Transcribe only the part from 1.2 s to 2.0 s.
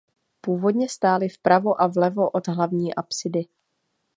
vpravo a